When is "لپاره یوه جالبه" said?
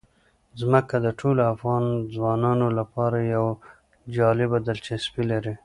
2.79-4.57